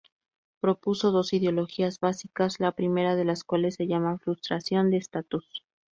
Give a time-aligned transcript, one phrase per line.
[0.59, 5.63] Propuso dos ideologías básicas, la primera de las cuales se llama frustración de estatus.